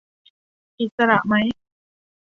[0.79, 1.33] อิสระไหม